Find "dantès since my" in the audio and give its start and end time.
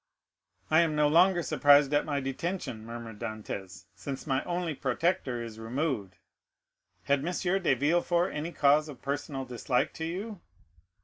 3.19-4.43